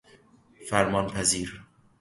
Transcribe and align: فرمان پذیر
فرمان 0.69 1.07
پذیر 1.09 1.63